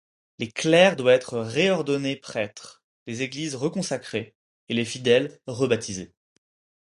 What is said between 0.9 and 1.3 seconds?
doivent